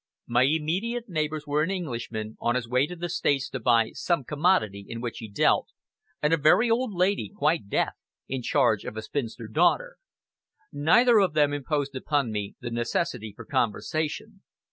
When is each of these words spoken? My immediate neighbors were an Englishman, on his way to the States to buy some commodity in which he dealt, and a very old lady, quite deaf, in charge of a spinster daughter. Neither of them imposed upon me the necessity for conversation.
My 0.25 0.41
immediate 0.45 1.07
neighbors 1.09 1.45
were 1.45 1.61
an 1.61 1.69
Englishman, 1.69 2.35
on 2.39 2.55
his 2.55 2.67
way 2.67 2.87
to 2.87 2.95
the 2.95 3.07
States 3.07 3.47
to 3.49 3.59
buy 3.59 3.91
some 3.91 4.23
commodity 4.23 4.83
in 4.89 4.99
which 4.99 5.19
he 5.19 5.29
dealt, 5.29 5.67
and 6.23 6.33
a 6.33 6.37
very 6.37 6.71
old 6.71 6.91
lady, 6.91 7.29
quite 7.29 7.69
deaf, 7.69 7.93
in 8.27 8.41
charge 8.41 8.83
of 8.83 8.97
a 8.97 9.03
spinster 9.03 9.47
daughter. 9.47 9.97
Neither 10.73 11.19
of 11.19 11.33
them 11.35 11.53
imposed 11.53 11.95
upon 11.95 12.31
me 12.31 12.55
the 12.59 12.71
necessity 12.71 13.31
for 13.35 13.45
conversation. 13.45 14.41